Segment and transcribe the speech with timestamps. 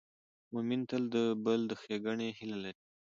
[0.53, 2.81] مؤمن تل د بل د ښېګڼې هیله لري.